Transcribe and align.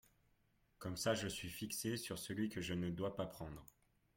Comme 0.79 0.97
ça 0.97 1.13
je 1.13 1.27
suis 1.27 1.51
fixée 1.51 1.95
sur 1.95 2.17
celui 2.17 2.49
que 2.49 2.59
je 2.59 2.73
ne 2.73 2.89
dois 2.89 3.15
pas 3.15 3.27
prendre! 3.27 3.63